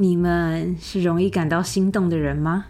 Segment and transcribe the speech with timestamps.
[0.00, 2.64] 你们是容易感到心动的人吗？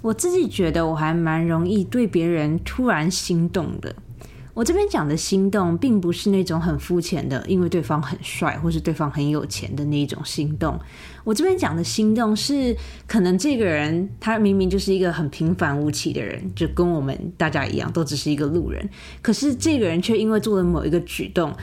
[0.00, 3.94] 我自己觉得我还蛮容易对别人突然心动的。
[4.52, 10.78] 我这边讲的心动，并不是那种很肤浅的，因为对方很帅或是对方很有钱的那一种心动。
[11.22, 18.86] 我这边讲的心动，是可能这个人他明明就是一个很平凡无奇的人，就跟我们大家一样，都只是一个路人。
[19.22, 21.54] 可是这个人却因为做了某一个举动，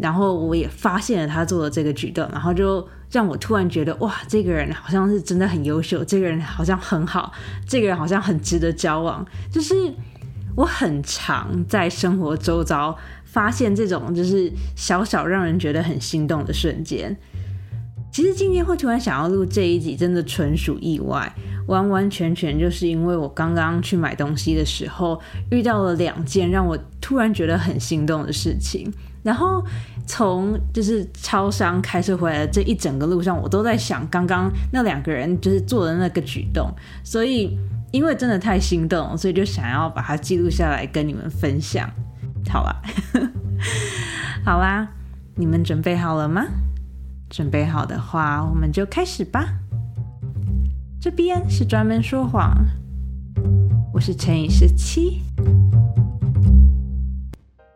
[0.00, 7.32] 然后我也发现了他做的这个举动，然后就让我突然觉得，哇，这个人好像是真的很优秀，这个人好像很好，
[7.66, 9.74] 这个人好像很值得交往，就是。
[10.56, 17.16] 我很常在生活周遭发现这种就是小小让人觉得很心动的瞬间。
[18.12, 21.32] 其实今天会突然想要录这一集，真的纯属意外，
[21.68, 25.18] 完完全全就是因为我刚刚去买东西的时候
[25.52, 28.92] 遇到了两件让我突然觉得很心动的事情。
[29.22, 29.64] 然后
[30.10, 36.72] 从就是超商开车回来这一整个路上，我都在想刚刚那两个人就是做的那个举动，
[37.04, 37.56] 所以。
[37.92, 41.90] 因为真的太心动，所以就想要把它记录下来跟你们分享，
[42.48, 42.80] 好吧？
[44.46, 44.86] 好啦，
[45.34, 46.46] 你们准备好了吗？
[47.28, 49.44] 准备好的话，我们就开始吧。
[51.00, 52.64] 这边是专门说谎，
[53.92, 55.22] 我是乘以十七。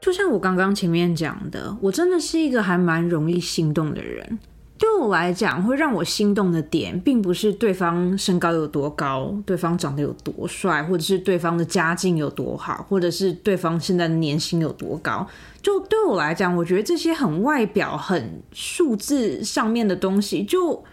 [0.05, 4.39] 就像我刚刚前面讲的，我真的是一个还蛮容易心动的人。
[4.77, 15.27] 对我来讲，会让我心动的点，并不是对方身高有多高，对方长得有多帅，或者是对方的家境有多好，或者是对方现在的年薪有多高。
[15.63, 20.85] 就对我来讲，我觉得这些很外表、很数字上面的东西，就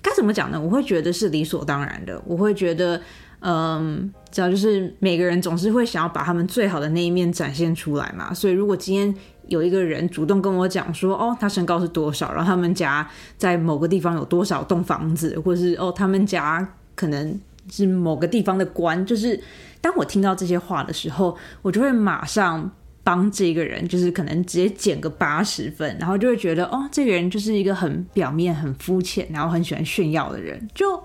[0.00, 0.60] 该怎么讲呢？
[0.60, 2.22] 我会觉得是理所当然的。
[2.24, 3.02] 我会觉得，
[3.40, 8.34] 嗯，只要就是每个人总是会想要把他们最好的那一面展现出来嘛。
[8.34, 9.14] 所以，如果今天
[9.46, 19.40] 有一个人主动跟我讲说，哦，他身高是多少，然后他们家在某个地方有多少栋房子，或者是哦，他们家可能是某个地方的官，就是
[19.80, 22.70] 当我听到这些话的时候，我就会马上
[23.04, 30.68] 帮这个人，就是可能直接减个八十分，然后就会觉得，哦，这个人就是一个很表面、很肤浅，然后很喜欢炫耀的人。
[30.74, 31.02] 就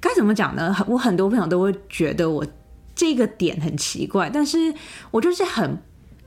[0.00, 0.74] 该怎么讲呢？
[0.86, 2.46] 我很多朋友都会觉得我
[2.94, 4.74] 这个点很奇怪，但是
[5.10, 5.78] 我就是很。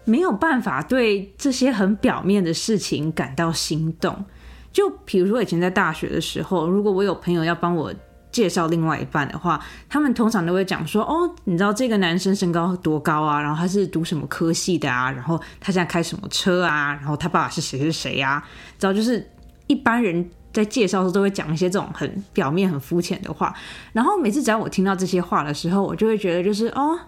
[0.04, 4.26] 没有办法对这些很表面的事情感到心动。
[4.74, 7.94] 就比如说以前在大学的时候，如果我有朋友要帮我
[8.32, 13.40] 介绍另外一半的话，他们通常都会讲说：“哦，你知道这个男生身高多高啊？
[13.40, 15.12] 然后他是读什么科系的啊？
[15.12, 16.96] 然后他现在开什么车啊？
[16.96, 18.44] 然后他爸爸是谁是谁呀？”
[18.80, 19.30] 知道就是
[19.68, 23.54] 一般人在介绍时候都会讲一些这种很表面、很肤浅的话。
[23.94, 27.00] 然后每次只要我听到这些话的时候，我就会觉得就是哦，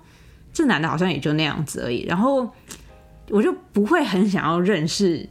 [0.54, 2.03] 这男的好像也就那样子而已。
[2.03, 2.50] 然后。
[3.30, 5.28] 我就不会很想要认识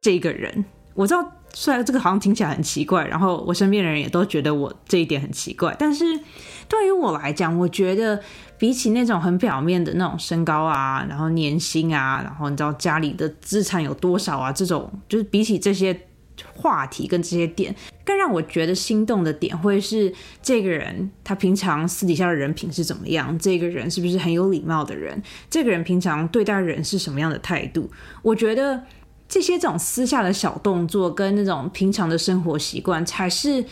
[0.00, 0.64] 这个人。
[0.94, 6.04] 我知道，虽然这个好像听起来很奇怪，然后我身边的人也都觉得我这一点很奇怪，但是
[6.68, 8.22] 对于我来讲，我觉得
[8.56, 16.07] 比起那种很表面的那种身高啊，然后年薪啊，然后你知道家里的资产有多少啊，这种就是比起这些。
[16.54, 20.12] 话题跟这些点，更让我觉得心动的点，会是
[20.42, 23.38] 这个人他平常私底下的人品是怎么样？
[23.38, 25.22] 这个人是不是很有礼貌的人？
[25.50, 27.90] 这个人平常对待人是什么样的态度？
[28.22, 28.82] 我觉得
[29.28, 33.64] 这些这种私下的小动作，跟那种平常的生活习惯，才是。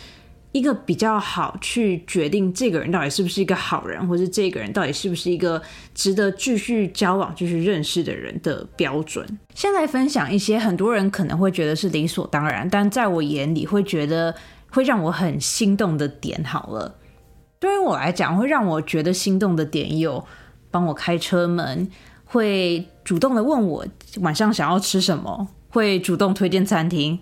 [0.56, 5.60] 一个比较好去决定这个人到底是不是一个好人，或者这个人到底是不是一个
[5.94, 9.26] 值得继续交往、继续认识的人的标准。
[9.54, 14.34] 先来分享一些很多人可能会觉得是理所当然，但在我眼里会觉得
[14.70, 16.42] 会让我很心动的点。
[16.42, 16.96] 好了，
[17.58, 20.24] 对于我来讲，会让我觉得心动的点有
[20.70, 21.86] 帮我开车门，
[22.24, 23.86] 会主动的问我
[24.20, 27.18] 晚上想要吃什么，会主动推荐餐厅。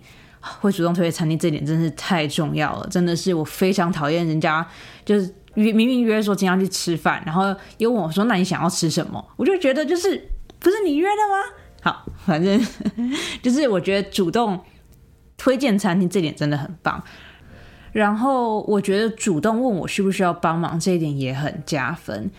[0.61, 2.87] 会主动推荐餐厅，这点真是太重要了。
[2.89, 4.67] 真的是我非常讨厌人家
[5.05, 9.25] 就是约明明约说今天要去吃饭，然后又问我说那你想要吃什么？
[9.37, 10.29] 我就觉得就是
[10.59, 11.93] 不是你约的吗？
[11.93, 12.61] 好，反正
[13.43, 14.61] 就是我觉得主动
[15.37, 17.03] 推荐餐厅这点真的很棒。
[17.93, 22.31] 然后我觉得主动问我需不需要帮忙这一点也很加分。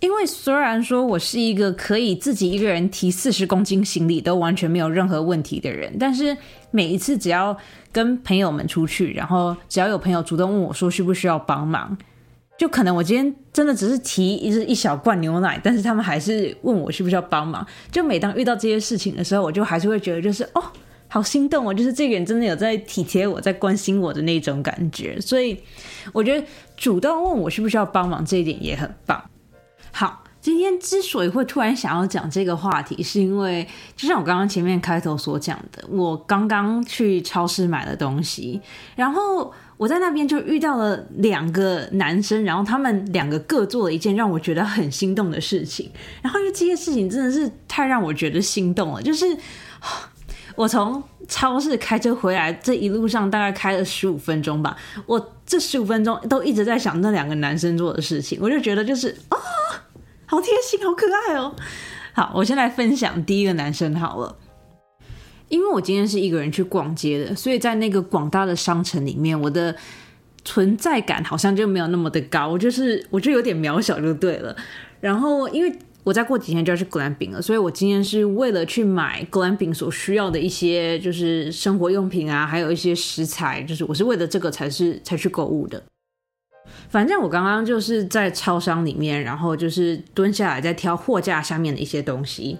[0.00, 6.36] 因为虽然说我是一个可以自己一个人提四十公斤行李都完全没有任何问题的人，但是
[6.70, 7.56] 每一次只要
[7.90, 11.96] 跟朋友们出去，然后只要有朋友主动问我说需不需要帮忙，
[12.58, 17.66] 就可能我今天真的只是提一一小罐牛奶，但是他们还是问我需不需要帮忙。
[17.90, 20.62] 就每当遇到这些事情的时候，我就还是会觉得就是哦，
[21.08, 25.18] 好心动哦，就是这个人真的有在体贴我，在关心我的那种感觉。
[25.20, 25.58] 所以
[26.12, 26.46] 我觉得
[26.76, 29.22] 主动问我需不需要帮忙这一点也很棒。
[29.98, 33.66] 好，今天之所以会突然想要讲这个话题，是因为
[33.96, 38.60] 就像我刚刚前面开头所讲的，我刚刚去超市买了东西，
[38.94, 45.90] 然后我在那边就遇到了两个男生，然后他们两个各做了一件让我觉得很心动的事情，
[46.20, 49.24] 然后因为这件事情真的是太让我觉得心动了，就是
[50.56, 54.76] 我从超市开车回来这一路上大概开了十五分钟吧，
[55.06, 59.38] 我这十五分钟都一直在想那两个男生做的事情，我就觉得就是啊。
[60.26, 61.54] 好贴心，好可爱哦！
[62.12, 64.36] 好，我先来分享第一个男生好了。
[65.48, 69.74] 因为我今天是一个人去逛街的，所以在那个广大的商城里面，我的
[70.44, 74.56] 存在感好像就没有那么的高，就是我就有点渺小就对了。
[75.00, 85.80] 然后，因为我再过几天就要去格兰饼了，所以我今天是为了去买格兰饼所需要的一些就是生活用品啊，还有一些食材，就是我是为了这个才是才去购物的。
[86.88, 92.58] 反正我刚刚就是在超商里面，然后就是蹲下来在挑货架下面的一些东西，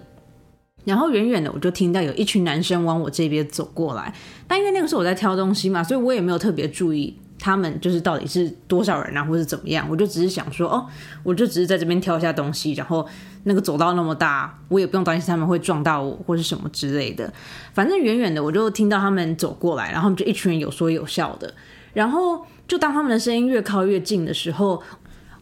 [0.83, 4.13] 然后远远的我就听到有一群男生往我这边走过来，
[4.47, 10.85] 但因为那个时候我在挑东西嘛，所以我也没有特别注意他们就是到底是多少人啊，或是怎么样，我就只是想说，哦，
[11.23, 13.07] 我就只是在这边挑一下东西，然后
[13.43, 17.31] 那个走道那么大，我也不用担心他们会撞到我或是什么之类的，
[17.73, 21.53] 反正远远的我就听到他们走过来，然后就一群人有说有笑的，
[21.93, 22.45] 然后。
[22.67, 24.83] 就当他们的声音越靠越近的时候，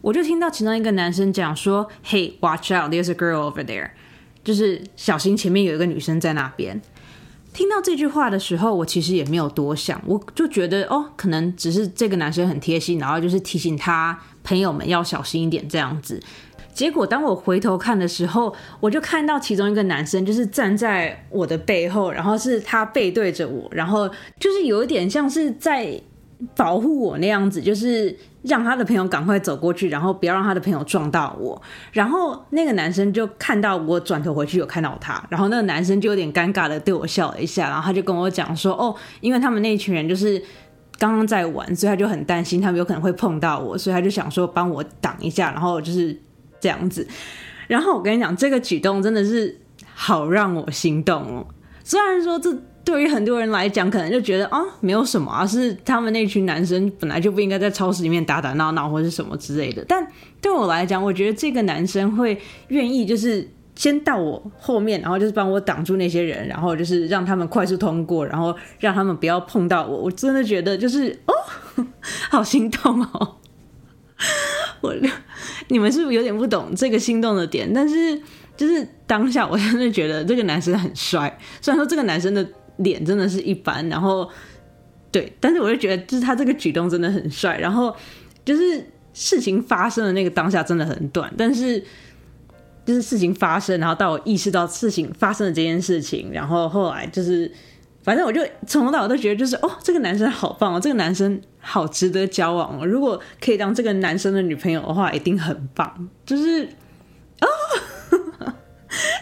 [0.00, 3.90] 我就听到其中一个男生讲说：“Hey, watch out, there's a girl over there。”
[4.44, 6.80] 就是小心前面有一个女生在那边。
[7.52, 16.22] 听到这句话的时候，我其实也没有多想，我就觉得哦，可能只是这个男生很贴心，然后就是提醒他朋友们要小心一点这样子。
[16.72, 24.08] 结果当我回头看的时候，我就看到其中一个男生就是站在我的背后，然后是他背对着我，然后
[24.38, 26.00] 就是有一点像是在。
[26.54, 31.60] 保护我那样子，就是让他的朋友赶快走过去，然后不要让他的朋友撞到我。
[31.92, 40.42] 然后那个男生就看到我转头回去，有看到他，然后那个男生就有点尴尬的对我笑了一下，然后他就跟我讲说：“哦，因为他们那一群人就是
[40.98, 46.14] 刚刚在玩，所以他就很担心他们有可能会碰到我，所以他就想说帮我挡一下，然后就是
[46.60, 47.08] 这样子。
[47.66, 49.58] 然后我跟你讲，这个举动真的是
[49.94, 51.46] 好让我心动哦。
[51.82, 52.54] 虽然说这。
[52.86, 59.84] 对于很多人来讲，可能就觉得啊，没有什么啊，是他们那群男生本来就不应该在超市里面打打闹闹或者什么之类的。
[59.88, 60.06] 但
[60.40, 70.04] 对我来讲，我觉得这个男生会愿意就是先到我后面，然后就是帮我挡住那些人，然后就是让他们快速通过，然后让他们不要碰到我。
[70.04, 71.34] 我真的觉得就是哦，
[72.30, 73.34] 好心动哦！
[74.80, 74.94] 我
[75.66, 77.68] 你们是不是有点不懂这个心动的点？
[77.74, 78.16] 但是
[78.56, 81.36] 就是当下，我真的觉得这个男生很帅。
[81.60, 82.48] 虽然说这个男生的。
[82.76, 84.28] 脸真的是一般，然后
[85.10, 87.58] 对，但是我就觉得，就是他这个举动真的很帅。
[87.58, 87.94] 然后
[88.44, 88.84] 就是
[89.14, 91.82] 事情发生的那个当下真的很短，但是
[92.84, 97.50] 就是事情发生，然后到我意识到事情发生的这件事情，然后后来就是，
[98.02, 102.86] 反正我就从头到尾都觉得，就是哦，这个男生好棒哦，这个男生好值得交往哦。
[102.86, 106.08] 如果可以当这个男生的女朋友的话，一定很棒。
[106.24, 106.68] 就是
[107.40, 107.48] 哦，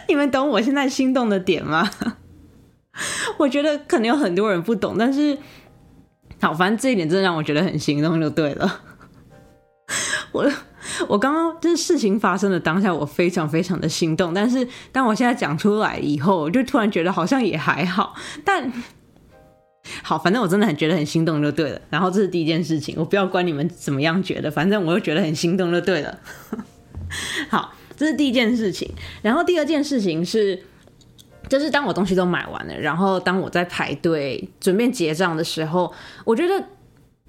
[0.07, 1.89] 你们懂我现在心动的点吗？
[3.37, 5.37] 我觉得可能有很多人不懂，但是
[6.41, 8.81] 好，反正这一点真的让我觉得很心动，就对了。
[10.31, 10.51] 我
[11.07, 18.15] 我刚刚就是事情发生的当下，我非常非常的心动，但是当我现在讲出来以后，我就突然觉得好像也还好。
[18.43, 18.71] 但
[20.03, 21.79] 好，反正我真的很觉得很心动，就对了。
[21.89, 26.19] 然后这是第一件事情，我不要管你们怎么样觉得，反正我又觉得很心动，就对了。
[27.49, 28.91] 好，这是第一件事情。
[29.21, 30.63] 然后第二件事情是。
[31.49, 35.91] 就是当我东西都买完了，然后当我在排队准备结账的时候，
[36.23, 36.63] 我觉得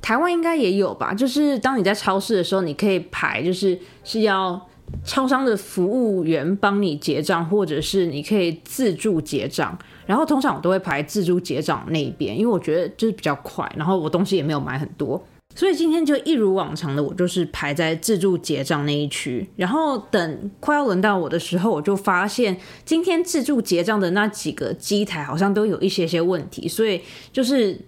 [0.00, 1.12] 台湾应该也有吧。
[1.12, 4.68] 就是当你在超市的时候，你可以排，就是是要
[5.04, 9.76] 超商的服务员帮你结账，或者是你可以自助结账。
[10.06, 15.20] 然后通常我都会排自助结账那一边，因为我觉得就是比较快，然后我东西也没有买很多。
[15.56, 27.00] 所以今天就一如往常的，我就是排在自助结账那一区，然后等快要轮到我的时候，我就发现今天自助结账的那几个机台好像都有一些些问题，所以
[27.32, 27.80] 就是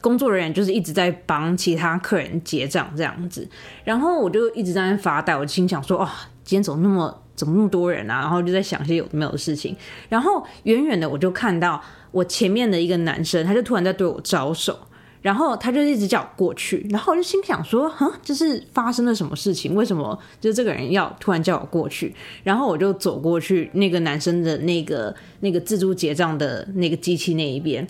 [0.00, 3.48] 工作人员就是一直在帮其他客人结账这样子，
[3.82, 6.08] 然后我就一直在那发呆，我心想说，哇，
[6.44, 8.20] 今天怎么那么怎么那么多人啊？
[8.20, 9.76] 然后就在想些有没有事情，
[10.08, 11.82] 然后远远的我就看到
[12.12, 14.78] 我前面的一个男生，他就突然在对我招手。
[15.20, 19.74] 然后他就一直叫我过去，然后我就心想说，哈，就是发生了什么事情？
[19.74, 22.14] 为什么就这个人要突然叫我过去？
[22.44, 27.86] 然后我就走过去那个男生的那个那个自助结账的那个机器那一边。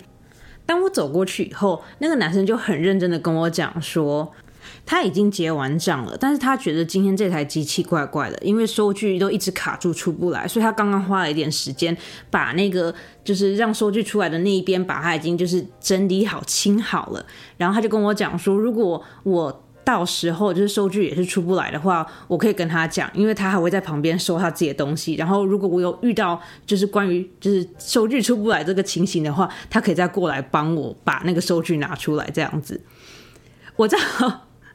[0.65, 4.31] 当我走过去以后，那个男生就很认真的跟我讲说，
[4.85, 11.95] 他已经结完账了，但是他觉得今天这台机器怪怪的，因为收据都一直卡住出不来，所以他刚刚花了一点时间
[12.29, 17.25] 把那个就是让收据出来的那一边，把它已经就是整理好清好了。
[17.57, 25.15] 然后他就跟我讲说，如果我到时候就是收据也是出不来的话，我可以跟他讲，因为他还会在旁边收他自己的东西。
[25.15, 32.79] 然后如果我有遇到就是关于就是收据出不来这个情形的话，他可以再过来帮我把那个收据拿出来，这样子。
[33.75, 33.97] 我在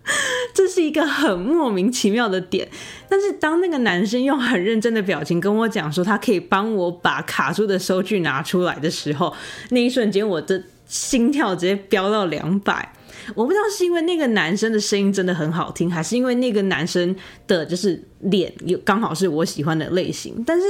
[0.53, 2.69] 这是一个很莫名其妙的点，
[3.09, 9.35] 但是当那个男生用很认真的表情跟我讲说他可以帮我把卡住的收据拿出来的时候，
[9.71, 12.93] 那一瞬间我的心跳直接飙到两百。
[13.35, 20.45] 我不知道是因为那个男生的声音真的很好听，还是因为那个男生的就是脸有刚好是我喜欢的类型。
[20.47, 20.65] 但是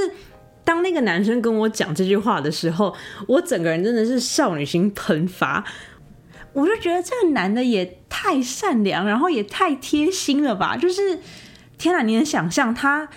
[0.63, 2.95] 当那个男生跟我讲这句话的时候，
[3.27, 5.65] 我整个人真的是少女心喷发。
[6.55, 10.75] 我就觉得这个男的也太善良，然后也太贴心了吧！
[10.75, 11.19] 就是
[11.77, 13.07] 天哪，你能想象他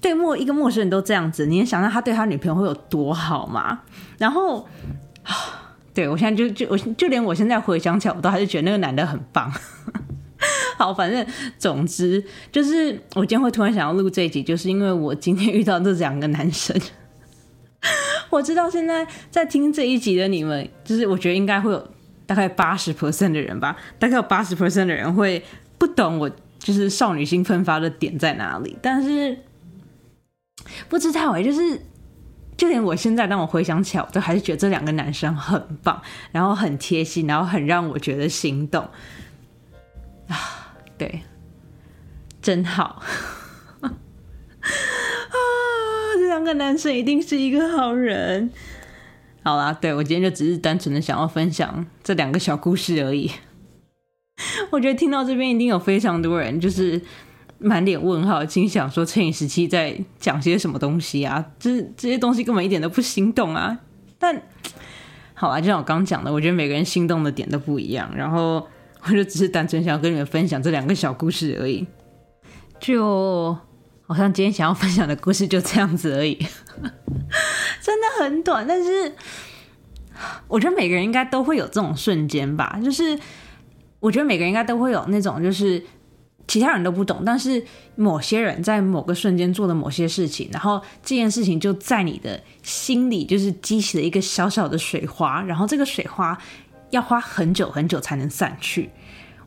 [0.00, 3.82] 对陌一个陌生人都这样子，你能想象他对他女朋友会有多好吗？
[4.18, 4.66] 然后。
[5.92, 9.50] 对，我现在就就我就连我现在回想起来，我都还是觉得那个男的很棒。
[10.76, 11.26] 好，反正
[11.58, 12.22] 总之
[12.52, 16.78] 就是我今天会突然想要录这一集，就是因为我今天遇到这两个男生。
[18.28, 21.88] 我知道现在在听这一集的你们，就是我觉得应该会有
[22.26, 25.42] 大概八十 percent 的人吧，大概有八十 percent 的人会
[25.78, 29.38] 不懂我就是少女心喷发的点在哪里，但是
[30.88, 31.80] 不知道哎，就是。
[32.56, 36.00] 就连我现在，当我回想起来，我都还是觉得这两个男生很棒，
[36.32, 38.82] 然后很贴心，然后很让我觉得心动
[40.26, 40.72] 啊！
[40.96, 41.20] 对，
[42.40, 43.02] 真好
[43.82, 43.92] 啊！
[46.14, 48.50] 这两个男生一定是一个好人。
[49.46, 53.30] 好啦，对我今天就只是单纯的想要分享这两个小故事而已。
[54.72, 57.00] 我觉得听到这边一定有非常多人就是。
[57.58, 61.42] 满脸问号，心想说：“趁你时期在讲些什么东西啊？
[61.58, 63.78] 这这些东西根本一点都不心动啊！”
[64.20, 64.42] 但
[65.32, 68.14] 好啊，就像我刚讲的，我觉得每个人心动的点都不一样。
[68.14, 68.68] 然后
[69.04, 71.86] 我就只是单纯想要跟你们分享这两个小故事而已。
[72.78, 73.56] 就
[74.06, 76.36] 好像今天想要分享的故事就这样子而已，
[77.86, 78.66] 真的很短。
[78.66, 79.14] 但是
[80.48, 82.80] 我觉得每个人应该都会有这种瞬间吧。
[82.82, 83.16] 就是
[84.00, 85.80] 我觉得每个人应该都会有那种就是。
[86.48, 87.60] 其他人都不懂，但是
[87.96, 96.38] 某些人在某个瞬间做的某些事情，然后这件事情就在你的心里就是激起了一个小小的水花，然后这个水花
[96.90, 98.88] 要花很久很久才能散去。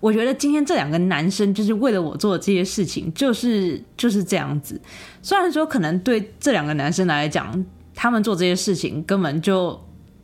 [0.02, 4.82] 我觉得今天这两个男生就是为了我做的这些事情，就是就是这样子。
[5.22, 7.66] 虽然说可能对这两个男生来讲，
[8.00, 9.78] 他们做这些事情根本就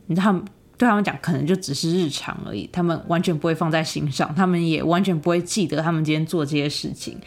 [0.06, 0.42] 你他们。
[0.78, 7.18] 对他们讲，可能就只是日常而已，他们完全不会放在心上，他们也完全不会记得他们今天做这些事情。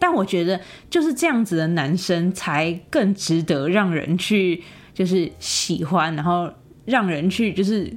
[0.00, 6.52] 但我觉得，就是这样子的男生才更值得让人去就是喜欢，然后
[6.86, 7.88] 让人去就是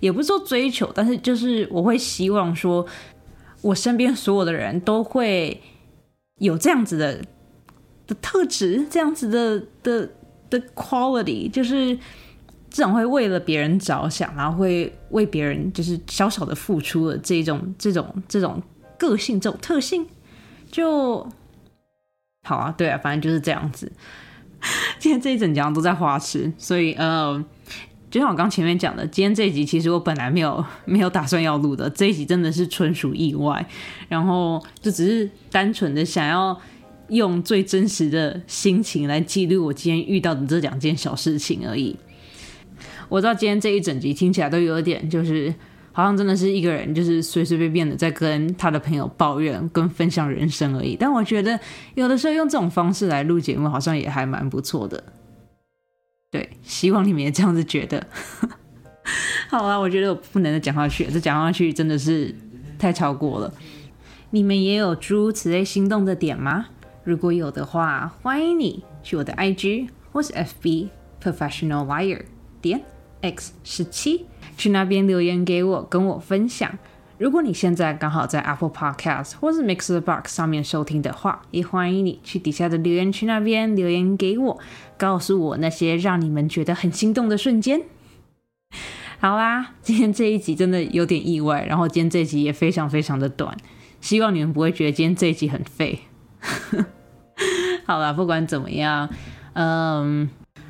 [0.00, 2.86] 也不是说追求，但是就是我会希望说，
[3.60, 5.60] 我身边所有的人都会
[6.38, 7.22] 有这样子的
[8.06, 10.10] 的特质，这样子的的
[10.50, 11.98] 的 quality，就是。
[12.68, 18.62] 这种会为了别人着想，然后会为别人就是小小的付出的这种这种这种
[18.98, 20.06] 个性这种特性，
[20.70, 21.26] 就
[22.42, 23.90] 好啊，对啊，反正就是这样子。
[24.98, 27.42] 今天这一整讲都在花痴，所以呃，
[28.10, 33.64] 就像我刚前面讲的，今天这一集其实我本来没有没有打算要录的，这一集真的是纯属意外，
[34.08, 36.60] 然后就只是单纯的想要
[37.08, 41.96] 用最真实的心情来记录我今天遇到的这两件小事情而已。
[43.08, 45.54] 我知道今天这一整集听起来都有点，就是
[45.92, 50.96] 好像真的是一个人，就是随随便便的在跟他的朋友抱怨、跟分享人生而已。
[50.98, 51.58] 但我觉得
[51.94, 55.02] 有的时候用这种方式来录节目，好像也还蛮不错的。
[56.30, 58.04] 对，希望你们也这样子觉得。
[59.48, 62.34] 好啊，我觉得我不能再讲下去，这讲下去真的是
[62.76, 63.54] 太超过了。
[64.30, 66.66] 你们也有诸如此类心动的点吗？
[67.06, 70.88] 如果有的话，欢迎你去我的 IG 或是 FB
[71.22, 72.22] Professional Liar
[72.60, 72.82] 点。
[73.22, 76.78] X 十七，去那边留言给我，跟我分享。
[77.18, 84.60] 如果你现在刚好在 Apple Podcast 或是 Mixer Box 上面收听的话，也欢迎你去底下的留言区那边留言给我，
[84.98, 87.82] 告诉我那些让你们觉得很心动的瞬间。
[89.18, 93.56] 好啦，今天这一集真的有点意外，然后今天这一集也非常非常的短，
[94.02, 96.00] 希望你们不会觉得今天这一集很废。
[97.86, 99.08] 好啦，不管怎么样，
[99.54, 100.28] 嗯。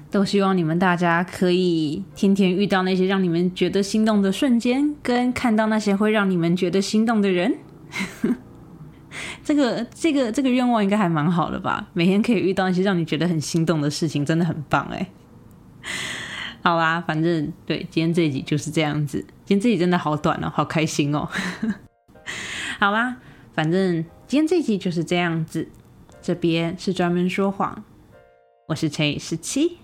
[0.08, 7.52] 都希望你们大家可以天天遇到那些让你们觉得心动的瞬间，跟看到那些会让你们觉得心动的人。
[9.44, 11.88] 这个这个这个愿望应该还蛮好的吧？
[11.92, 15.06] 每天可以遇到一些让你觉得很心动的事情，真的很棒哎。
[16.62, 19.18] 好啦，反正对，今天这一集就是这样子。
[19.44, 21.28] 今天这集真的好短哦，好开心哦。
[22.78, 23.16] 好啦，
[23.52, 25.68] 反正今天这一集就是这样子。
[26.26, 27.85] 这边是专门说谎。
[28.66, 29.78] 我是陈宇十七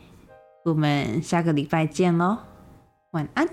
[0.64, 2.36] 我们下个礼拜见喽
[3.12, 3.46] 晚安。